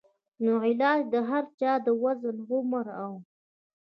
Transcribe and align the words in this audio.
نو 0.43 0.53
علاج 0.67 1.01
د 1.13 1.15
هر 1.29 1.43
چا 1.59 1.71
د 1.85 1.87
وزن، 2.03 2.37
عمر 2.51 2.85
او 3.03 3.11